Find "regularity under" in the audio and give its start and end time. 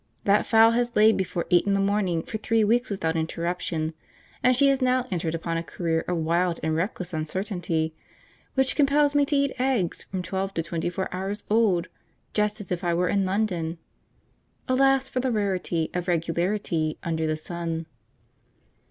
16.07-17.27